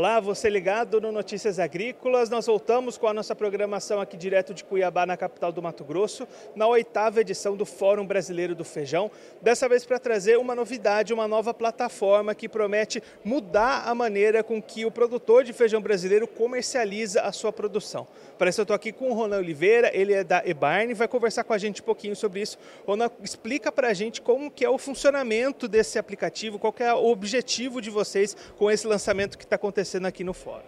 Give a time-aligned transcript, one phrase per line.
[0.00, 2.30] Olá, você ligado no Notícias Agrícolas.
[2.30, 6.26] Nós voltamos com a nossa programação aqui direto de Cuiabá, na capital do Mato Grosso,
[6.56, 9.10] na oitava edição do Fórum Brasileiro do Feijão.
[9.42, 14.62] Dessa vez para trazer uma novidade, uma nova plataforma que promete mudar a maneira com
[14.62, 18.08] que o produtor de feijão brasileiro comercializa a sua produção.
[18.38, 21.44] Para isso eu estou aqui com o Ronan Oliveira, ele é da Ebarne, vai conversar
[21.44, 22.56] com a gente um pouquinho sobre isso.
[22.86, 27.10] Ronan, explica para a gente como que é o funcionamento desse aplicativo, qual é o
[27.10, 30.64] objetivo de vocês com esse lançamento que está acontecendo acontecendo aqui no fórum.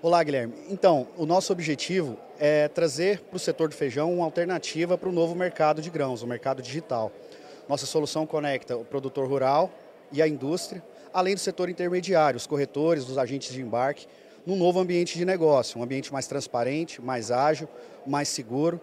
[0.00, 0.54] Olá, Guilherme.
[0.68, 5.12] Então, o nosso objetivo é trazer para o setor do feijão uma alternativa para o
[5.12, 7.12] novo mercado de grãos, o mercado digital.
[7.68, 9.70] Nossa solução conecta o produtor rural
[10.10, 14.06] e a indústria, além do setor intermediário, os corretores, os agentes de embarque,
[14.46, 17.68] num novo ambiente de negócio, um ambiente mais transparente, mais ágil,
[18.06, 18.80] mais seguro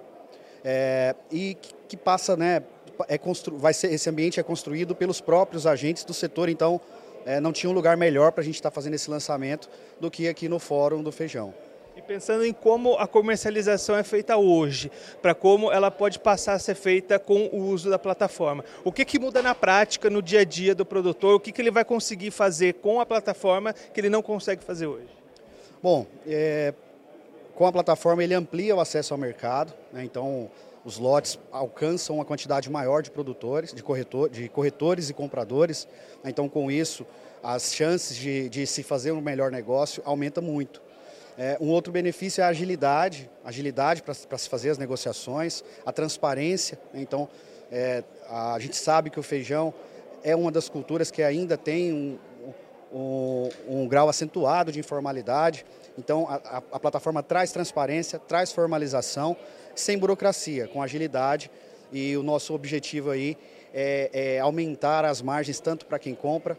[0.64, 1.58] é, e
[1.88, 2.64] que, passa, né,
[3.08, 3.58] é constru...
[3.58, 6.80] vai ser, esse ambiente é construído pelos próprios agentes do setor, então
[7.30, 10.10] é, não tinha um lugar melhor para a gente estar tá fazendo esse lançamento do
[10.10, 11.54] que aqui no Fórum do Feijão.
[11.96, 14.92] E pensando em como a comercialização é feita hoje,
[15.22, 18.66] para como ela pode passar a ser feita com o uso da plataforma.
[18.84, 21.36] O que, que muda na prática, no dia a dia do produtor?
[21.36, 24.88] O que, que ele vai conseguir fazer com a plataforma que ele não consegue fazer
[24.88, 25.14] hoje?
[25.84, 26.74] Bom, é,
[27.54, 30.50] com a plataforma ele amplia o acesso ao mercado, né, então
[30.86, 35.88] os lotes alcançam uma quantidade maior de produtores, de, corretor, de corretores e compradores.
[36.24, 37.06] Então, com isso,
[37.44, 40.82] as chances de, de se fazer um melhor negócio aumenta muito.
[41.38, 46.78] É, um outro benefício é a agilidade, agilidade para se fazer as negociações, a transparência.
[46.94, 47.30] Então,
[47.72, 49.74] é, a gente sabe que o feijão
[50.24, 52.20] é uma das culturas que ainda tem um,
[52.92, 55.66] um, um grau acentuado de informalidade.
[55.98, 59.36] Então, a, a, plataforma traz transparência, traz formalização,
[59.76, 61.52] sem burocracia, com agilidade.
[61.92, 63.38] E o nosso objetivo aí
[63.74, 66.58] é, é aumentar as margens tanto para quem compra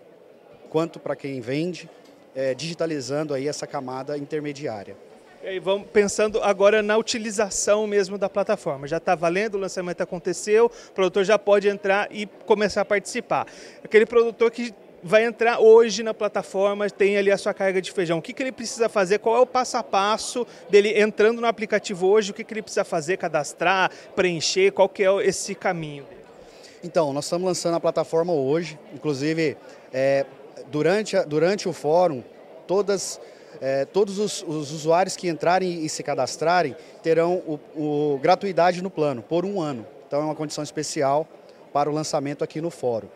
[0.68, 1.90] quanto para quem vende,
[2.34, 4.96] é, digitalizando aí essa camada intermediária.
[5.42, 8.86] E vamos pensando agora na utilização mesmo da plataforma.
[8.86, 13.46] Já está valendo, o lançamento aconteceu, o produtor já pode entrar e começar a participar.
[13.82, 18.18] Aquele produtor que vai entrar hoje na plataforma, tem ali a sua carga de feijão.
[18.18, 19.18] O que, que ele precisa fazer?
[19.18, 22.30] Qual é o passo a passo dele entrando no aplicativo hoje?
[22.30, 23.16] O que, que ele precisa fazer?
[23.16, 24.72] Cadastrar, preencher?
[24.72, 26.06] Qual que é esse caminho?
[26.82, 28.78] Então, nós estamos lançando a plataforma hoje.
[28.94, 29.56] Inclusive,
[29.92, 30.26] é,
[30.70, 32.22] durante, durante o fórum,
[32.66, 33.20] todas,
[33.60, 38.90] é, todos os, os, usuários que entrarem e se cadastrarem terão o, o, gratuidade no
[38.90, 39.86] plano, por um ano.
[40.06, 41.26] Então, é uma condição especial
[41.72, 43.08] para o lançamento aqui no fórum.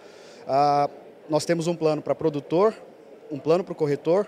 [0.46, 0.88] Ah,
[1.28, 2.74] nós temos um plano para produtor,
[3.30, 4.26] um plano para o corretor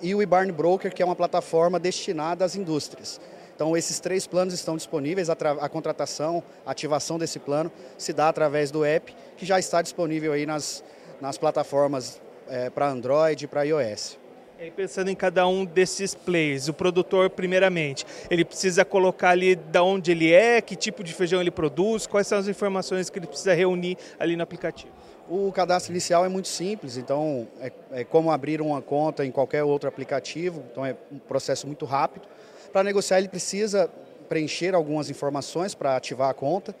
[0.00, 3.20] e o eBarn Broker, que é uma plataforma destinada às indústrias.
[3.54, 8.28] Então, esses três planos estão disponíveis, a, a contratação, a ativação desse plano se dá
[8.28, 10.82] através do app, que já está disponível aí nas,
[11.20, 14.18] nas plataformas é, para Android e para iOS.
[14.60, 19.82] E pensando em cada um desses players, o produtor, primeiramente, ele precisa colocar ali da
[19.82, 23.26] onde ele é, que tipo de feijão ele produz, quais são as informações que ele
[23.26, 24.92] precisa reunir ali no aplicativo.
[25.34, 29.64] O cadastro inicial é muito simples, então é, é, como abrir uma conta em qualquer
[29.64, 32.28] outro aplicativo, então é um processo muito rápido.
[32.70, 33.88] Para negociar, ele precisa
[34.28, 36.76] preencher algumas informações para ativar a conta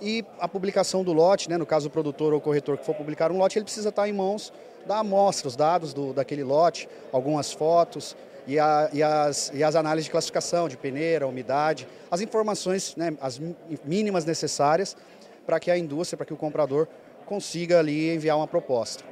[0.00, 3.32] e a publicação do lote, né, no caso o produtor ou corretor que for publicar
[3.32, 4.52] um lote, ele precisa estar em mãos
[4.86, 9.74] da amostra, os dados do, daquele lote, algumas fotos e, a, e, as, e as
[9.74, 13.40] análises de classificação de peneira, umidade, as informações, né, as
[13.84, 14.96] mínimas necessárias
[15.44, 16.86] para que a indústria, para que o comprador
[17.26, 19.04] consiga ali enviar uma proposta.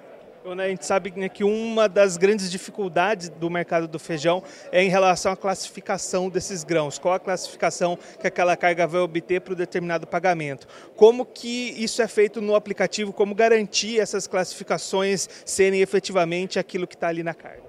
[0.46, 4.90] A gente sabe né, que uma das grandes dificuldades do mercado do feijão é em
[4.90, 6.98] relação à classificação desses grãos.
[6.98, 10.68] Qual a classificação que aquela carga vai obter para o determinado pagamento?
[10.96, 13.10] Como que isso é feito no aplicativo?
[13.10, 17.62] Como garantir essas classificações serem efetivamente aquilo que está ali na carga?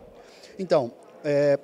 [0.59, 0.91] Então,
[1.23, 1.57] é,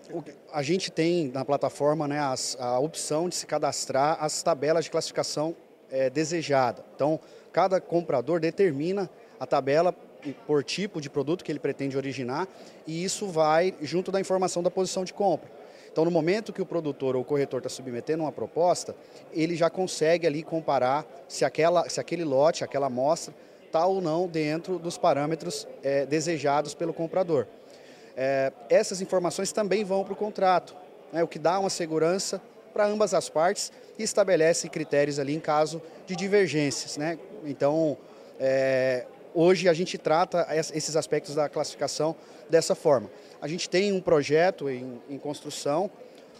[0.54, 4.92] a gente tem na plataforma né, as, a opção de se cadastrar as tabelas de
[4.92, 5.54] classificação
[5.92, 6.84] é, desejada.
[6.96, 7.20] Então,
[7.52, 9.94] cada comprador determina a tabela
[10.46, 12.48] por tipo de produto que ele pretende originar
[12.86, 15.50] e isso vai junto da informação da posição de compra.
[15.92, 18.96] Então, no momento que o produtor ou o corretor está submetendo uma proposta,
[19.34, 23.34] ele já consegue ali comparar se, aquela, se aquele lote, aquela amostra,
[23.66, 27.46] está ou não dentro dos parâmetros é, desejados pelo comprador.
[28.16, 30.76] É, essas informações também vão para o contrato,
[31.12, 35.40] né, o que dá uma segurança para ambas as partes e estabelece critérios ali em
[35.40, 36.98] caso de divergências.
[36.98, 37.18] Né?
[37.46, 37.98] Então,
[38.40, 42.16] é, hoje a gente trata esses aspectos da classificação
[42.50, 43.10] dessa forma.
[43.42, 45.90] A gente tem um projeto em, em construção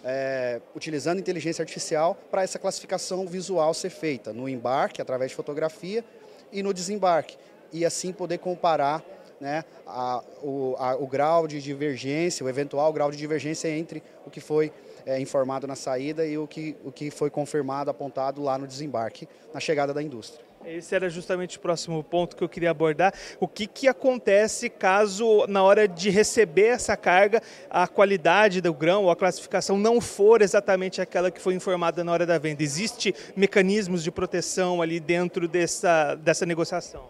[0.04, 6.04] é, utilizando inteligência artificial para essa classificação visual ser feita no embarque, através de fotografia,
[6.52, 7.38] e no desembarque.
[7.72, 9.04] E assim poder comparar
[9.40, 14.30] né, a, o, a, o grau de divergência, o eventual grau de divergência entre o
[14.30, 14.72] que foi
[15.06, 19.28] é, informado na saída e o que, o que foi confirmado, apontado lá no desembarque,
[19.54, 20.52] na chegada da indústria.
[20.66, 23.14] Esse era justamente o próximo ponto que eu queria abordar.
[23.40, 29.06] O que, que acontece caso, na hora de receber essa carga, a qualidade do grão
[29.06, 32.62] ou a classificação não for exatamente aquela que foi informada na hora da venda?
[32.62, 37.10] Existem mecanismos de proteção ali dentro dessa, dessa negociação?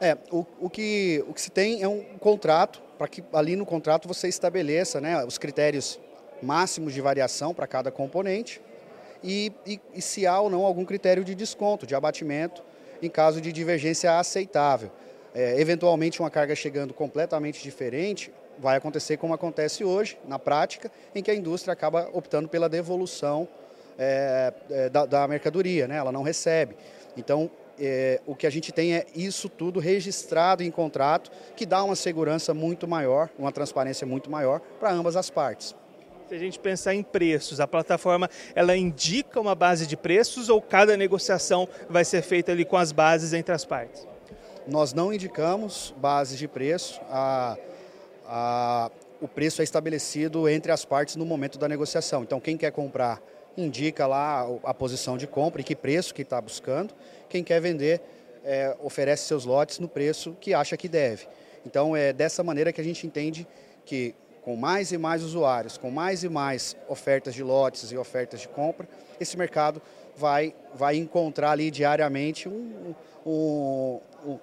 [0.00, 3.64] É, o, o, que, o que se tem é um contrato, para que ali no
[3.64, 6.00] contrato você estabeleça né, os critérios
[6.42, 8.60] máximos de variação para cada componente
[9.22, 12.62] e, e, e se há ou não algum critério de desconto, de abatimento,
[13.02, 14.90] em caso de divergência aceitável.
[15.34, 21.22] É, eventualmente, uma carga chegando completamente diferente vai acontecer como acontece hoje, na prática, em
[21.22, 23.46] que a indústria acaba optando pela devolução
[23.96, 25.96] é, é, da, da, mercadoria, né?
[25.96, 26.76] ela não recebe.
[27.16, 31.82] Então, é, o que a gente tem é isso tudo registrado em contrato, que dá
[31.84, 35.74] uma segurança muito maior, uma transparência muito maior para ambas as partes.
[36.28, 40.60] Se a gente pensar em preços, a plataforma ela indica uma base de preços ou
[40.60, 44.06] cada negociação vai ser feita ali com as bases entre as partes?
[44.66, 47.00] Nós não indicamos bases de preço.
[47.08, 47.56] A,
[48.26, 48.90] a,
[49.22, 52.22] o preço é estabelecido entre as partes no momento da negociação.
[52.22, 53.22] Então, quem quer comprar
[53.56, 56.92] indica lá a posição de compra e que preço que está buscando.
[57.30, 58.02] Quem quer vender
[58.44, 61.26] é, oferece seus lotes no preço que acha que deve.
[61.66, 63.46] Então é dessa maneira que a gente entende
[63.84, 64.14] que
[64.48, 68.48] com mais e mais usuários, com mais e mais ofertas de lotes e ofertas de
[68.48, 68.88] compra,
[69.20, 69.82] esse mercado
[70.16, 72.94] vai, vai encontrar ali diariamente um,
[73.26, 74.00] um,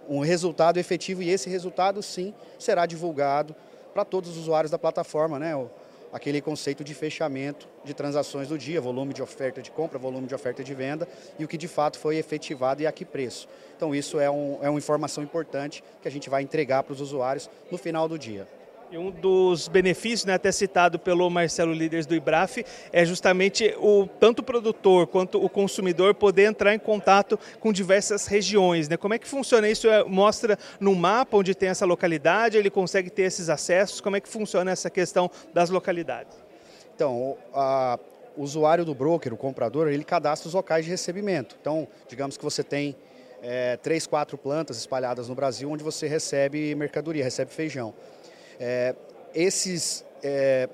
[0.07, 3.56] um resultado efetivo e esse resultado sim será divulgado
[3.96, 5.54] para todos os usuários da plataforma, né?
[6.13, 10.36] aquele conceito de fechamento de transações do dia, volume de oferta de compra, volume de
[10.36, 11.08] oferta de venda
[11.40, 13.48] e o que de fato foi efetivado e a que preço.
[13.75, 17.01] Então isso é, um, é uma informação importante que a gente vai entregar para os
[17.01, 18.48] usuários no final do dia.
[18.92, 24.08] E um dos benefícios, né, até citado pelo Marcelo Líderes do IBRAF, é justamente o
[24.20, 28.88] tanto o produtor quanto o consumidor poder entrar em contato com diversas regiões.
[28.88, 28.96] Né?
[28.96, 29.90] Como é que funciona isso?
[29.90, 34.00] É, mostra no mapa onde tem essa localidade, ele consegue ter esses acessos?
[34.00, 36.38] Como é que funciona essa questão das localidades?
[36.96, 38.00] Então, a,
[38.38, 41.58] o usuário do broker, o comprador, ele cadastra os locais de recebimento.
[41.60, 42.96] Então, digamos que você tem
[43.42, 47.94] é, três, quatro plantas espalhadas no Brasil onde você recebe mercadoria, recebe feijão.
[48.60, 48.96] É,
[49.34, 50.69] esses, é,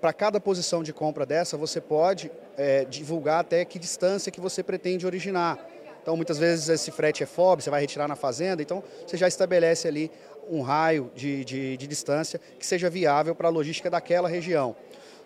[0.00, 4.62] para cada posição de compra dessa, você pode é, divulgar até que distância que você
[4.62, 5.58] pretende originar.
[6.02, 9.26] Então, muitas vezes esse frete é FOB, você vai retirar na fazenda, então você já
[9.26, 10.10] estabelece ali
[10.48, 14.76] um raio de, de, de distância que seja viável para a logística daquela região.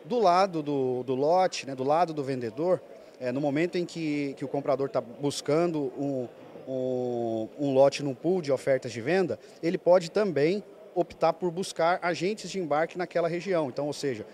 [0.07, 2.81] Do lado do, do lote, né, do lado do vendedor,
[3.21, 6.27] é, no momento em que, que o comprador está buscando um,
[6.67, 10.65] um, um lote num pool de ofertas de venda, ele pode também
[10.95, 13.69] optar por buscar agentes de embarque naquela região.
[13.69, 14.27] Então, ou seja,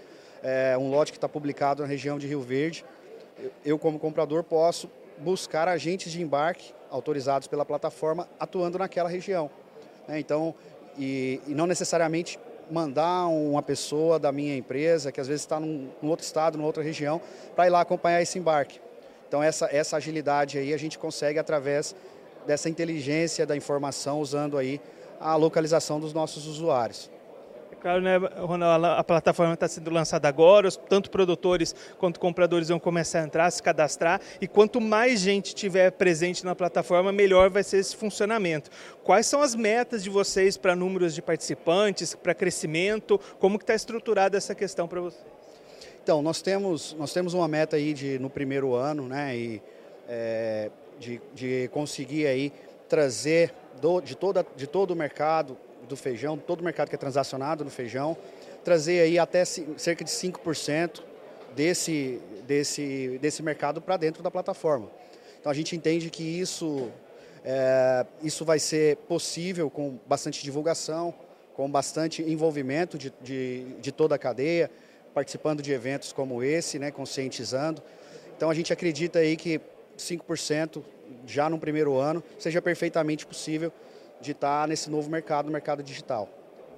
[0.42, 2.84] é, um lote que está publicado na região de Rio Verde,
[3.64, 9.50] eu como comprador posso buscar agentes de embarque autorizados pela plataforma atuando naquela região.
[10.06, 10.18] Né?
[10.18, 10.54] Então,
[10.98, 12.38] e, e, não necessariamente
[12.70, 16.66] mandar uma pessoa da minha empresa, que às vezes está num, num outro estado, numa
[16.66, 17.20] outra região,
[17.54, 18.80] para ir lá acompanhar esse embarque.
[19.28, 21.94] Então, essa, essa agilidade aí a gente consegue através
[22.46, 24.80] dessa inteligência da informação, usando aí
[25.20, 27.10] a localização dos nossos usuários.
[27.70, 32.78] É claro, né, Ronald, a plataforma está sendo lançada agora, tanto produtores quanto compradores vão
[32.78, 37.62] começar a entrar, se cadastrar, e quanto mais gente tiver presente na plataforma, melhor vai
[37.62, 38.70] ser esse funcionamento.
[39.04, 43.20] Quais são as metas de vocês para números de participantes, para crescimento?
[43.38, 45.36] Como que está estruturada essa questão para vocês?
[46.02, 49.62] Então, nós temos, nós temos uma meta aí de, no primeiro ano, né, e,
[50.08, 52.52] é, de, de conseguir aí
[52.88, 55.56] trazer do, de, toda, de todo o mercado
[55.88, 58.16] do feijão, todo o mercado que é transacionado no feijão,
[58.64, 61.02] trazer aí até cerca de 5%
[61.54, 64.90] desse, desse, desse mercado para dentro da plataforma.
[65.40, 66.90] Então a gente entende que isso,
[67.44, 71.14] é, isso vai ser possível com bastante divulgação,
[71.54, 74.70] com bastante envolvimento de, de, de toda a cadeia,
[75.14, 77.82] participando de eventos como esse, né, conscientizando.
[78.36, 79.60] Então a gente acredita aí que
[79.96, 80.82] 5%
[81.26, 83.72] já no primeiro ano seja perfeitamente possível
[84.20, 86.28] de estar nesse novo mercado, no mercado digital.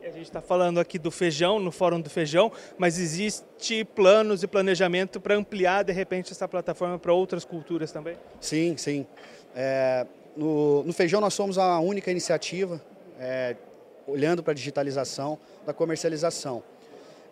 [0.02, 4.46] A gente está falando aqui do feijão, no Fórum do Feijão, mas existe planos e
[4.46, 8.16] planejamento para ampliar, de repente, essa plataforma para outras culturas também?
[8.40, 9.06] Sim, sim.
[9.54, 12.80] É, no, no, feijão nós somos a única iniciativa,
[13.20, 13.54] é,
[14.06, 16.62] olhando para a digitalização da comercialização.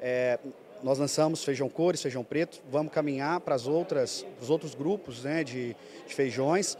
[0.01, 0.39] É,
[0.83, 5.43] nós lançamos feijão cores, feijão preto, vamos caminhar para as outras, os outros grupos né,
[5.43, 5.75] de,
[6.07, 6.77] de feijões.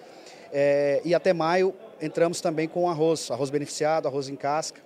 [0.53, 4.81] É, e até maio entramos também com arroz, arroz beneficiado, arroz em casca.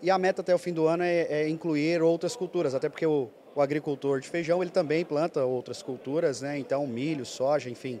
[0.00, 3.06] E a meta até o fim do ano é, é incluir outras culturas, até porque
[3.06, 6.58] o, o, agricultor de feijão ele também planta outras culturas, né?
[6.58, 8.00] então milho, soja, enfim.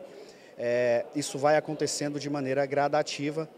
[0.56, 3.48] É, isso vai acontecendo de maneira gradativa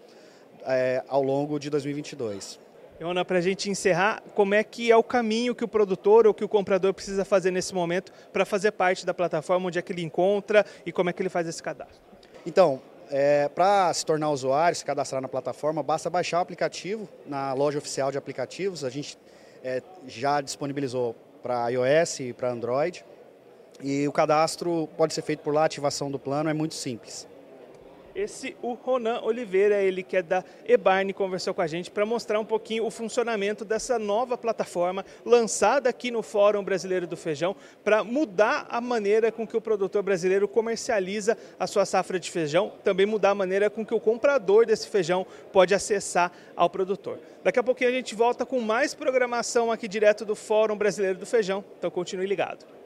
[0.66, 2.58] é, ao longo de 2022.
[3.02, 6.34] Ana, para a gente encerrar, como é que é o caminho que o produtor ou
[6.34, 9.90] que o comprador precisa fazer nesse momento para fazer parte da plataforma, onde é que
[9.90, 11.98] ele encontra e como é que ele faz esse cadastro?
[12.44, 12.80] Então,
[13.10, 17.78] é, para se tornar usuário, se cadastrar na plataforma, basta baixar o aplicativo na loja
[17.78, 18.84] oficial de aplicativos.
[18.84, 19.16] A gente
[19.64, 23.02] é, já disponibilizou para iOS e para Android.
[23.82, 27.26] E o cadastro pode ser feito por lá, a ativação do plano é muito simples.
[28.20, 32.38] Esse o Ronan Oliveira, ele que é da Ebarne, conversou com a gente para mostrar
[32.38, 38.04] um pouquinho o funcionamento dessa nova plataforma lançada aqui no Fórum Brasileiro do Feijão para
[38.04, 43.06] mudar a maneira com que o produtor brasileiro comercializa a sua safra de feijão, também
[43.06, 47.18] mudar a maneira com que o comprador desse feijão pode acessar ao produtor.
[47.42, 51.24] Daqui a pouquinho a gente volta com mais programação aqui direto do Fórum Brasileiro do
[51.24, 52.79] Feijão, então continue ligado.